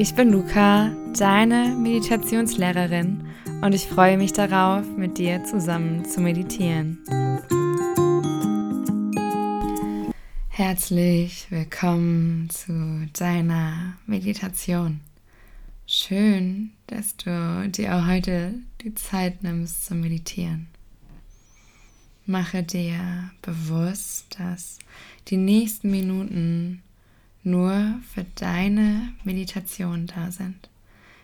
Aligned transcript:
Ich 0.00 0.14
bin 0.14 0.32
Luca, 0.32 0.96
deine 1.18 1.76
Meditationslehrerin 1.76 3.22
und 3.60 3.74
ich 3.74 3.86
freue 3.86 4.16
mich 4.16 4.32
darauf, 4.32 4.86
mit 4.96 5.18
dir 5.18 5.44
zusammen 5.44 6.06
zu 6.06 6.22
meditieren. 6.22 6.98
Herzlich 10.48 11.48
willkommen 11.50 12.48
zu 12.48 13.08
deiner 13.12 13.98
Meditation. 14.06 15.00
Schön, 15.86 16.70
dass 16.86 17.18
du 17.18 17.68
dir 17.68 17.94
auch 17.94 18.06
heute 18.06 18.54
die 18.80 18.94
Zeit 18.94 19.42
nimmst 19.42 19.84
zu 19.84 19.94
meditieren. 19.94 20.68
Mache 22.24 22.62
dir 22.62 23.32
bewusst, 23.42 24.34
dass 24.38 24.78
die 25.28 25.36
nächsten 25.36 25.90
Minuten 25.90 26.82
nur 27.42 28.00
für 28.12 28.24
deine 28.34 29.12
Meditation 29.24 30.06
da 30.06 30.30
sind. 30.30 30.68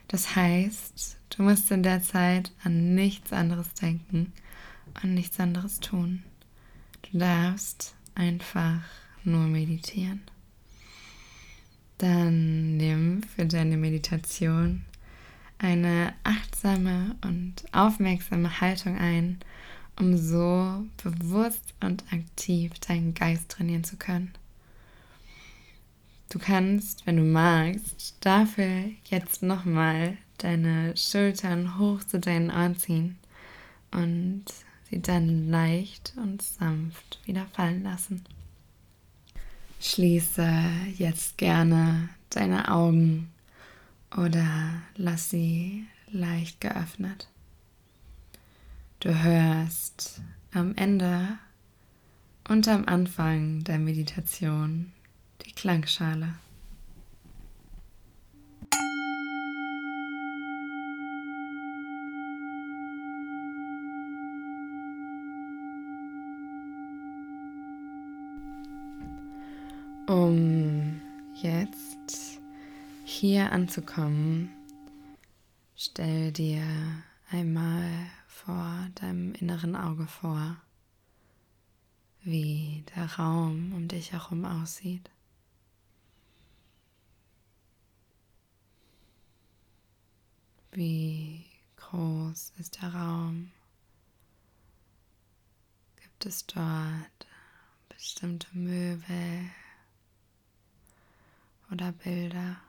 Das 0.08 0.36
heißt, 0.36 1.18
du 1.30 1.42
musst 1.42 1.70
in 1.70 1.82
der 1.82 2.02
Zeit 2.02 2.52
an 2.62 2.94
nichts 2.94 3.32
anderes 3.32 3.74
denken, 3.74 4.32
an 4.94 5.14
nichts 5.14 5.40
anderes 5.40 5.80
tun. 5.80 6.22
Du 7.02 7.18
darfst 7.18 7.94
einfach 8.14 8.80
nur 9.24 9.42
meditieren. 9.42 10.22
Dann 11.98 12.76
nimm 12.76 13.22
für 13.22 13.46
deine 13.46 13.76
Meditation 13.76 14.84
eine 15.58 16.12
achtsame 16.22 17.16
und 17.22 17.64
aufmerksame 17.72 18.60
Haltung 18.60 18.98
ein, 18.98 19.38
um 19.98 20.16
so 20.16 20.84
bewusst 21.02 21.74
und 21.80 22.04
aktiv 22.12 22.72
deinen 22.80 23.14
Geist 23.14 23.50
trainieren 23.50 23.84
zu 23.84 23.96
können. 23.96 24.32
Du 26.28 26.38
kannst, 26.38 27.06
wenn 27.06 27.16
du 27.16 27.22
magst, 27.22 28.16
dafür 28.20 28.90
jetzt 29.04 29.42
nochmal 29.42 30.16
deine 30.38 30.96
Schultern 30.96 31.78
hoch 31.78 32.02
zu 32.02 32.18
deinen 32.18 32.50
Ohren 32.50 32.76
ziehen 32.76 33.18
und 33.92 34.44
sie 34.90 35.00
dann 35.00 35.48
leicht 35.48 36.12
und 36.16 36.42
sanft 36.42 37.20
wieder 37.24 37.46
fallen 37.46 37.82
lassen. 37.84 38.24
Schließe 39.80 40.48
jetzt 40.96 41.38
gerne 41.38 42.08
deine 42.30 42.70
Augen 42.72 43.30
oder 44.16 44.82
lass 44.96 45.30
sie 45.30 45.86
leicht 46.10 46.60
geöffnet. 46.60 47.28
Du 49.00 49.22
hörst 49.22 50.22
am 50.52 50.74
Ende 50.74 51.38
und 52.48 52.66
am 52.68 52.86
Anfang 52.86 53.62
der 53.64 53.78
Meditation 53.78 54.92
die 55.46 55.52
Klangschale. 55.52 56.34
Um 70.08 71.00
jetzt 71.34 72.40
hier 73.04 73.50
anzukommen, 73.50 74.50
stell 75.74 76.30
dir 76.32 76.62
einmal 77.30 77.90
vor 78.28 78.88
deinem 78.94 79.34
inneren 79.34 79.74
Auge 79.74 80.06
vor, 80.06 80.56
wie 82.22 82.84
der 82.94 83.06
Raum 83.16 83.72
um 83.74 83.88
dich 83.88 84.12
herum 84.12 84.44
aussieht. 84.44 85.10
Wie 90.76 91.42
groß 91.76 92.52
ist 92.58 92.82
der 92.82 92.94
Raum? 92.94 93.50
Gibt 96.02 96.26
es 96.26 96.44
dort 96.44 97.26
bestimmte 97.88 98.46
Möbel 98.54 99.50
oder 101.72 101.92
Bilder? 101.92 102.60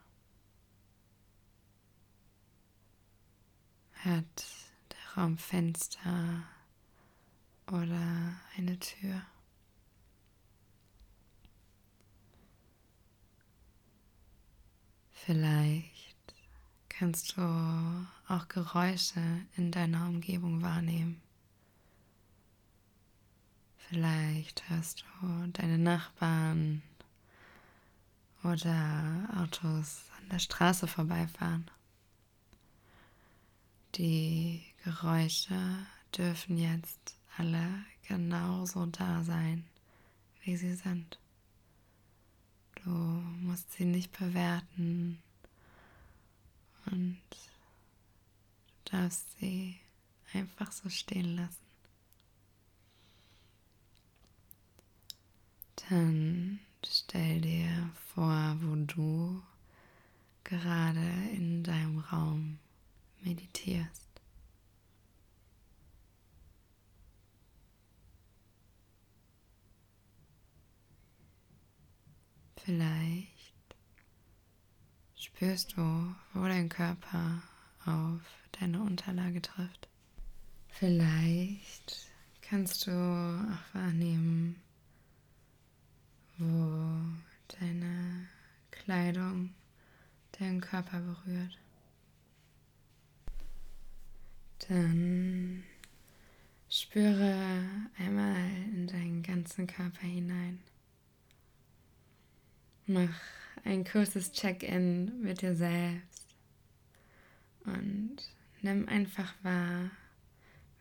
Hat 4.06 4.46
der 4.90 5.22
Raum 5.22 5.38
Fenster 5.38 6.44
oder 7.70 8.40
eine 8.56 8.80
Tür? 8.80 9.22
Vielleicht 15.12 15.97
kannst 16.98 17.38
du 17.38 17.42
auch 18.28 18.48
Geräusche 18.48 19.22
in 19.56 19.72
deiner 19.72 20.08
Umgebung 20.08 20.64
wahrnehmen. 20.64 21.22
Vielleicht 23.78 24.68
hörst 24.70 25.06
du 25.22 25.48
deine 25.54 25.78
Nachbarn 25.78 26.82
oder 28.44 29.30
Autos 29.38 30.06
an 30.18 30.30
der 30.30 30.40
Straße 30.40 30.88
vorbeifahren. 30.88 31.70
Die 33.96 34.64
Geräusche 34.84 35.86
dürfen 36.18 36.58
jetzt 36.58 37.16
alle 37.38 37.86
genauso 38.08 38.88
da 38.88 39.24
sein, 39.24 39.66
wie 40.42 40.58
sie 40.58 40.74
sind. 40.74 41.20
Du 42.84 42.90
musst 42.90 43.72
sie 43.74 43.86
nicht 43.86 44.18
bewerten 44.18 45.22
und 46.92 47.20
du 47.30 48.77
darfst 48.92 49.38
sie 49.40 49.80
einfach 50.34 50.72
so 50.72 50.90
stehen 50.90 51.36
lassen. 51.36 51.68
Dann 55.90 56.60
stell 56.86 57.42
dir 57.42 57.90
vor, 58.14 58.58
wo 58.62 58.76
du 58.76 59.42
gerade 60.44 61.00
in 61.34 61.64
deinem 61.64 62.00
Raum 62.00 62.60
meditierst. 63.22 64.08
Vielleicht 72.58 73.76
spürst 75.16 75.78
du, 75.78 76.16
wo 76.34 76.44
dein 76.44 76.68
Körper 76.68 77.42
auf 77.88 78.22
deine 78.60 78.82
Unterlage 78.82 79.42
trifft. 79.42 79.88
Vielleicht 80.70 82.08
kannst 82.42 82.86
du 82.88 82.92
auch 82.92 83.76
wahrnehmen, 83.76 84.56
wo 86.38 87.00
deine 87.60 88.28
Kleidung 88.72 89.54
deinen 90.40 90.62
Körper 90.62 91.00
berührt. 91.00 91.58
Dann 94.68 95.64
spüre 96.70 97.64
einmal 97.98 98.50
in 98.74 98.88
deinen 98.88 99.24
ganzen 99.24 99.66
Körper 99.66 100.06
hinein. 100.06 100.60
Mach 102.86 103.20
ein 103.64 103.84
kurzes 103.84 104.32
Check-in 104.32 105.22
mit 105.22 105.42
dir 105.42 105.56
selbst 105.56 106.17
und 107.68 108.18
nimm 108.62 108.88
einfach 108.88 109.34
wahr, 109.44 109.92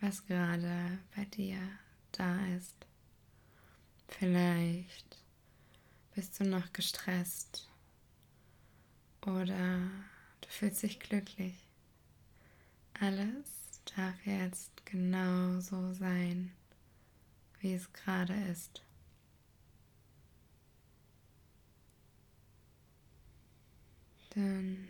was 0.01 0.25
gerade 0.27 0.99
bei 1.15 1.25
dir 1.25 1.59
da 2.13 2.47
ist. 2.57 2.75
Vielleicht 4.09 5.23
bist 6.15 6.41
du 6.41 6.45
noch 6.45 6.73
gestresst 6.73 7.69
oder 9.27 9.79
du 10.41 10.49
fühlst 10.49 10.83
dich 10.83 11.01
glücklich. 11.01 11.55
Alles 13.01 13.83
darf 13.97 14.15
jetzt 14.25 14.87
genau 14.87 15.61
so 15.61 15.93
sein, 15.93 16.53
wie 17.61 17.75
es 17.75 17.93
gerade 17.93 18.35
ist. 18.51 18.83
Dann 24.31 24.89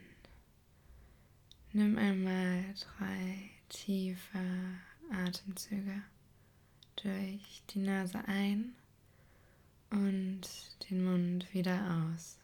nimm 1.76 1.99
einmal 1.99 2.64
drei 2.96 3.50
tiefe 3.69 4.38
Atemzüge 5.11 6.00
durch 7.02 7.62
die 7.69 7.81
Nase 7.81 8.19
ein 8.26 8.73
und 9.90 10.40
den 10.88 11.05
Mund 11.05 11.52
wieder 11.52 11.78
aus. 12.14 12.38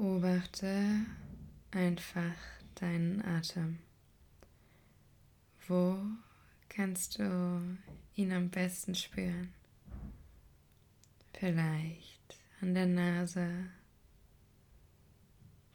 Beobachte 0.00 1.04
einfach 1.72 2.34
deinen 2.74 3.22
Atem. 3.22 3.80
Wo 5.68 5.98
kannst 6.70 7.18
du 7.18 7.78
ihn 8.14 8.32
am 8.32 8.48
besten 8.48 8.94
spüren? 8.94 9.52
Vielleicht 11.34 12.40
an 12.62 12.72
der 12.72 12.86
Nase, 12.86 13.66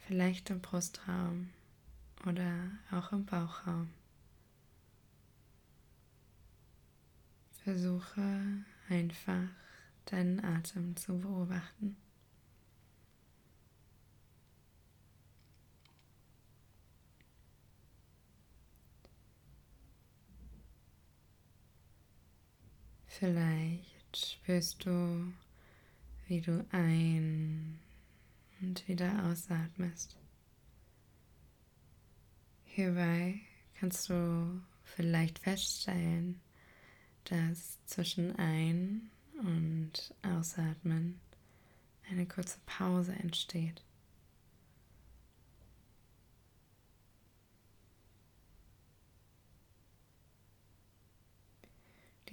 vielleicht 0.08 0.50
im 0.50 0.60
Brustraum 0.60 1.52
oder 2.26 2.72
auch 2.90 3.12
im 3.12 3.28
Bauchraum. 3.28 3.92
Versuche 7.64 8.66
einfach 8.90 9.50
deinen 10.06 10.44
Atem 10.44 10.96
zu 10.96 11.16
beobachten. 11.20 11.96
Vielleicht 23.18 24.18
spürst 24.18 24.86
du, 24.86 25.32
wie 26.28 26.42
du 26.42 26.66
ein 26.72 27.80
und 28.60 28.86
wieder 28.90 29.24
ausatmest. 29.26 30.18
Hierbei 32.66 33.40
kannst 33.80 34.10
du 34.10 34.62
vielleicht 34.84 35.40
feststellen, 35.40 36.42
dass 37.24 37.78
zwischen 37.86 38.36
Ein- 38.36 39.10
und 39.40 40.14
Ausatmen 40.22 41.22
eine 42.12 42.26
kurze 42.26 42.60
Pause 42.66 43.14
entsteht. 43.14 43.82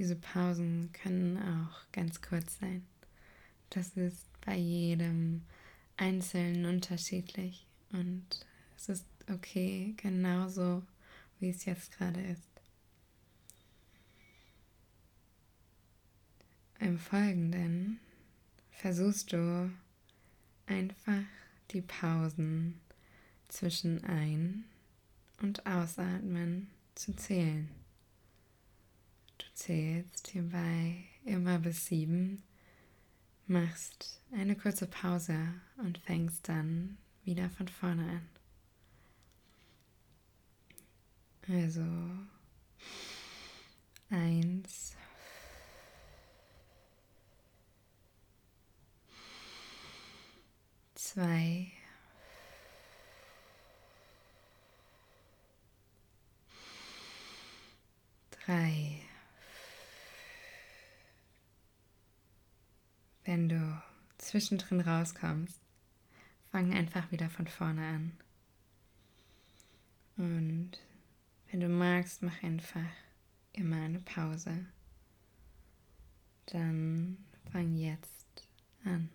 Diese 0.03 0.17
Pausen 0.17 0.91
können 0.93 1.39
auch 1.39 1.93
ganz 1.93 2.21
kurz 2.21 2.59
sein. 2.59 2.85
Das 3.71 3.91
ist 3.91 4.27
bei 4.45 4.57
jedem 4.57 5.43
Einzelnen 5.97 6.65
unterschiedlich 6.67 7.69
und 7.93 8.25
es 8.77 8.89
ist 8.89 9.07
okay, 9.31 9.95
genauso 9.97 10.83
wie 11.39 11.51
es 11.51 11.67
jetzt 11.67 11.93
gerade 11.93 12.21
ist. 12.21 12.43
Im 16.81 16.99
Folgenden 16.99 18.01
versuchst 18.73 19.33
du 19.33 19.71
einfach 20.67 21.23
die 21.71 21.83
Pausen 21.83 22.81
zwischen 23.47 24.03
Ein- 24.03 24.65
und 25.41 25.65
Ausatmen 25.65 26.67
zu 26.97 27.15
zählen. 27.15 27.82
Du 29.43 29.55
zählst 29.55 30.29
hierbei 30.29 31.05
immer 31.25 31.59
bis 31.59 31.87
sieben, 31.87 32.45
machst 33.49 34.23
eine 34.33 34.55
kurze 34.55 34.87
Pause 34.87 35.37
und 35.79 35.99
fängst 35.99 36.49
dann 36.49 36.97
wieder 37.25 37.51
von 37.51 37.67
vorne 37.67 38.09
an. 38.09 38.29
Also 41.49 41.85
eins, 44.11 44.97
zwei, 50.95 51.73
drei. 58.31 59.03
Wenn 63.33 63.49
du 63.49 63.83
zwischendrin 64.19 64.83
rauskommst, 64.83 65.59
fang 66.51 66.75
einfach 66.75 67.11
wieder 67.13 67.31
von 67.31 67.47
vorne 67.47 67.81
an. 67.81 68.13
Und 70.19 70.73
wenn 71.51 71.61
du 71.61 71.69
magst, 71.71 72.23
mach 72.23 72.43
einfach 72.43 72.91
immer 73.55 73.77
eine 73.77 74.01
Pause. 74.01 74.67
Dann 76.45 77.25
fang 77.51 77.75
jetzt 77.75 78.47
an. 78.85 79.09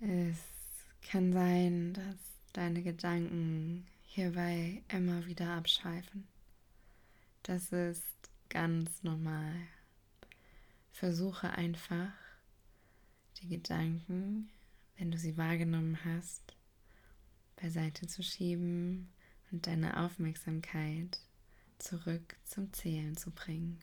Es 0.00 0.38
kann 1.10 1.32
sein, 1.32 1.92
dass 1.92 2.16
deine 2.52 2.82
Gedanken 2.82 3.84
hierbei 4.04 4.82
immer 4.88 5.26
wieder 5.26 5.48
abschweifen. 5.50 6.28
Das 7.42 7.72
ist 7.72 8.30
ganz 8.48 9.02
normal. 9.02 9.54
Versuche 10.92 11.50
einfach, 11.50 12.12
die 13.40 13.48
Gedanken, 13.48 14.50
wenn 14.96 15.10
du 15.10 15.18
sie 15.18 15.36
wahrgenommen 15.36 15.98
hast, 16.04 16.56
beiseite 17.56 18.06
zu 18.06 18.22
schieben 18.22 19.08
und 19.50 19.66
deine 19.66 20.04
Aufmerksamkeit 20.04 21.18
zurück 21.78 22.36
zum 22.44 22.72
Zählen 22.72 23.16
zu 23.16 23.32
bringen. 23.32 23.80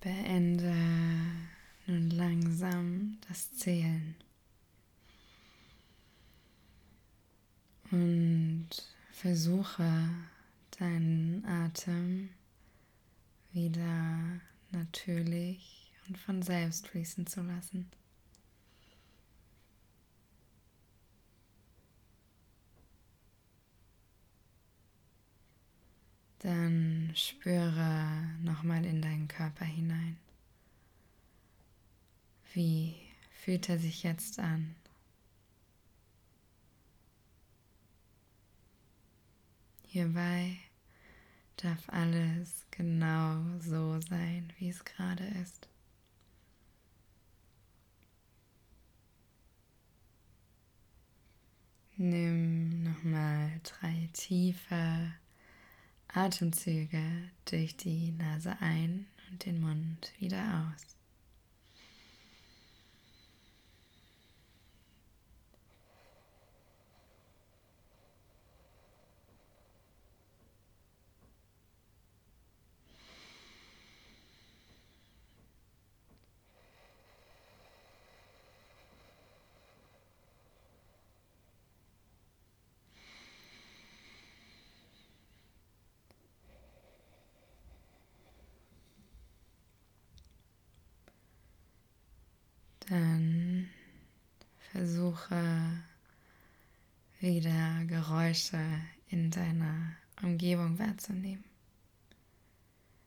Beende 0.00 0.74
nun 1.86 2.10
langsam 2.10 3.18
das 3.28 3.52
Zählen. 3.54 4.14
Und 7.90 8.68
versuche 9.12 10.08
deinen 10.78 11.44
Atem 11.44 12.30
wieder 13.52 14.40
natürlich 14.70 15.92
und 16.08 16.16
von 16.16 16.42
selbst 16.42 16.88
fließen 16.88 17.26
zu 17.26 17.42
lassen. 17.42 17.90
Dann 26.40 27.12
spüre 27.14 28.34
nochmal 28.42 28.84
in 28.86 29.02
deinen 29.02 29.28
Körper 29.28 29.66
hinein. 29.66 30.16
Wie 32.54 32.94
fühlt 33.30 33.68
er 33.68 33.78
sich 33.78 34.02
jetzt 34.02 34.38
an? 34.38 34.74
Hierbei 39.86 40.56
darf 41.56 41.88
alles 41.88 42.64
genau 42.70 43.42
so 43.58 44.00
sein, 44.00 44.50
wie 44.58 44.70
es 44.70 44.84
gerade 44.84 45.24
ist. 45.42 45.68
Nimm 51.96 52.82
nochmal 52.82 53.60
drei 53.62 54.08
tiefe 54.14 55.12
Atemzüge 56.12 57.02
durch 57.44 57.76
die 57.76 58.12
Nase 58.12 58.56
ein 58.60 59.06
und 59.30 59.44
den 59.46 59.60
Mund 59.60 60.12
wieder 60.18 60.72
aus. 60.74 60.99
Dann 92.90 93.68
versuche 94.72 95.80
wieder 97.20 97.84
Geräusche 97.84 98.58
in 99.06 99.30
deiner 99.30 99.92
Umgebung 100.22 100.76
wahrzunehmen. 100.76 101.44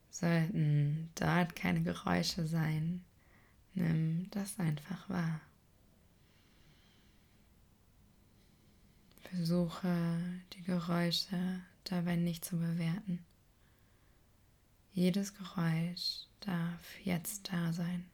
Sollten 0.10 1.10
dort 1.16 1.58
keine 1.58 1.82
Geräusche 1.82 2.48
sein, 2.48 3.04
nimm 3.74 4.32
das 4.32 4.58
einfach 4.58 5.10
wahr. 5.10 5.42
Versuche 9.24 10.18
die 10.54 10.64
Geräusche 10.64 11.60
dabei 11.84 12.16
nicht 12.16 12.46
zu 12.46 12.58
bewerten. 12.58 13.20
Jedes 14.94 15.34
Geräusch 15.36 16.28
darf 16.40 17.00
jetzt 17.04 17.52
da 17.52 17.74
sein. 17.74 18.06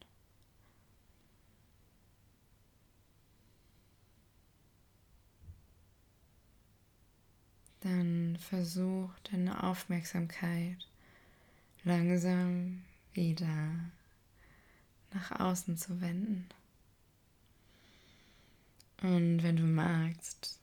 Dann 7.90 8.38
versuch 8.38 9.10
deine 9.32 9.64
Aufmerksamkeit 9.64 10.78
langsam 11.84 12.84
wieder 13.14 13.92
nach 15.12 15.40
außen 15.40 15.78
zu 15.78 16.00
wenden. 16.02 16.48
Und 19.02 19.44
wenn 19.44 19.56
du 19.56 19.64
magst, 19.64 20.60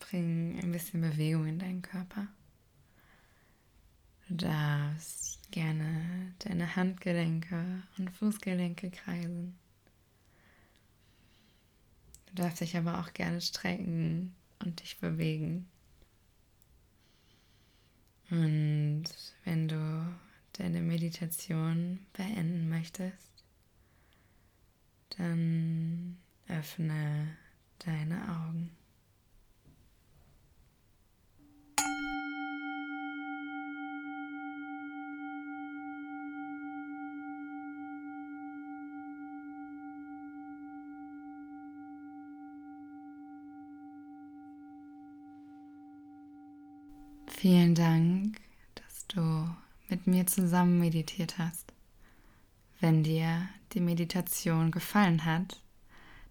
bring 0.00 0.60
ein 0.60 0.72
bisschen 0.72 1.00
Bewegung 1.00 1.46
in 1.46 1.58
deinen 1.58 1.82
Körper. 1.82 2.26
Du 4.28 4.34
darfst 4.34 5.50
gerne 5.52 6.34
deine 6.40 6.74
Handgelenke 6.74 7.82
und 7.96 8.10
Fußgelenke 8.10 8.90
kreisen. 8.90 9.56
Du 12.26 12.42
darfst 12.42 12.60
dich 12.60 12.76
aber 12.76 12.98
auch 12.98 13.12
gerne 13.14 13.40
strecken 13.40 14.34
und 14.58 14.80
dich 14.80 14.98
bewegen. 14.98 15.68
Und 18.30 19.04
wenn 19.44 19.68
du 19.68 20.14
deine 20.54 20.80
Meditation 20.80 22.06
beenden 22.12 22.68
möchtest, 22.68 23.44
dann 25.16 26.18
öffne 26.48 27.36
deine 27.78 28.16
Augen. 28.28 28.70
Vielen 47.48 47.76
Dank, 47.76 48.40
dass 48.74 49.06
du 49.06 49.48
mit 49.88 50.08
mir 50.08 50.26
zusammen 50.26 50.80
meditiert 50.80 51.38
hast. 51.38 51.72
Wenn 52.80 53.04
dir 53.04 53.48
die 53.72 53.78
Meditation 53.78 54.72
gefallen 54.72 55.24
hat, 55.24 55.62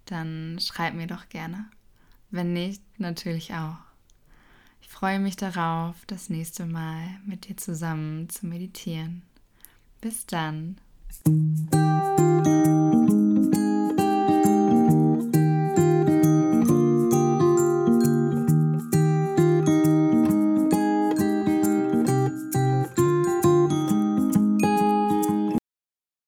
dann 0.08 0.60
schreib 0.60 0.94
mir 0.94 1.08
doch 1.08 1.30
gerne. 1.30 1.70
Wenn 2.32 2.52
nicht, 2.52 2.82
natürlich 3.00 3.54
auch. 3.54 3.78
Ich 4.82 4.90
freue 4.90 5.20
mich 5.20 5.38
darauf, 5.38 5.96
das 6.06 6.30
nächste 6.30 6.66
Mal 6.66 7.08
mit 7.26 7.48
dir 7.48 7.56
zusammen 7.56 8.28
zu 8.28 8.46
meditieren. 8.46 9.22
Bis 10.02 10.26
dann. 10.26 10.82